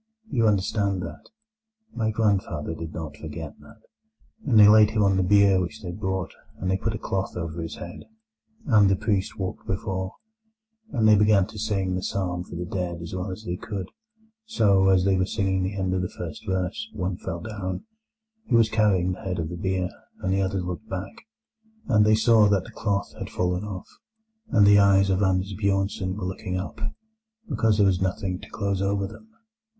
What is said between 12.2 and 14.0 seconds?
for the dead as well as they could.